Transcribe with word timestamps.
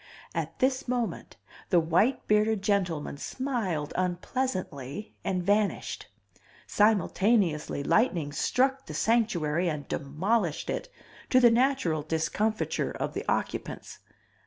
At 0.33 0.57
this 0.57 0.87
moment 0.87 1.37
the 1.69 1.79
white 1.79 2.27
bearded 2.27 2.63
gentleman 2.63 3.17
smiled 3.17 3.93
unpleasently 3.95 5.13
and 5.23 5.43
vanished. 5.43 6.07
Simultaneously 6.65 7.83
lightning 7.83 8.31
struck 8.31 8.87
the 8.87 8.95
Sanctuary 8.95 9.69
and 9.69 9.87
demolished 9.87 10.71
it, 10.71 10.89
to 11.29 11.39
the 11.39 11.51
natural 11.51 12.01
discomfiture 12.01 12.89
of 12.93 13.13
the 13.13 13.23
occupants. 13.29 13.99